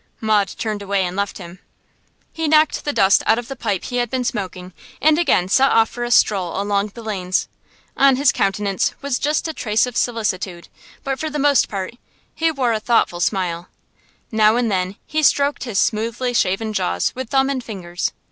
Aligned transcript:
Maud 0.19 0.47
turned 0.57 0.81
away 0.81 1.03
and 1.05 1.15
left 1.15 1.37
him. 1.37 1.59
He 2.33 2.47
knocked 2.47 2.85
the 2.85 2.91
dust 2.91 3.21
out 3.27 3.37
of 3.37 3.47
the 3.47 3.55
pipe 3.55 3.83
he 3.83 3.97
had 3.97 4.09
been 4.09 4.23
smoking, 4.23 4.73
and 4.99 5.19
again 5.19 5.47
set 5.47 5.69
off 5.71 5.89
for 5.89 6.03
a 6.03 6.09
stroll 6.09 6.59
along 6.59 6.87
the 6.95 7.03
lanes. 7.03 7.47
On 7.95 8.15
his 8.15 8.31
countenance 8.31 8.95
was 9.03 9.19
just 9.19 9.47
a 9.47 9.53
trace 9.53 9.85
of 9.85 9.95
solicitude, 9.95 10.69
but 11.03 11.19
for 11.19 11.29
the 11.29 11.37
most 11.37 11.69
part 11.69 11.93
he 12.33 12.49
wore 12.49 12.73
a 12.73 12.79
thoughtful 12.79 13.19
smile. 13.19 13.67
Now 14.31 14.55
and 14.55 14.71
then 14.71 14.95
he 15.05 15.21
stroked 15.21 15.65
his 15.65 15.77
smoothly 15.77 16.33
shaven 16.33 16.73
jaws 16.73 17.13
with 17.13 17.29
thumb 17.29 17.47
and 17.51 17.63
fingers. 17.63 18.11